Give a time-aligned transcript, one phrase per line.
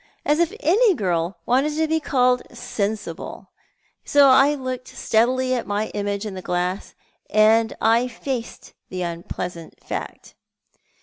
[0.25, 3.51] As if any girl wante I to be called sensible!
[4.03, 6.95] fcio I looked steadily at my image in the glass,
[7.29, 10.33] and I faced the uni)leasant fact.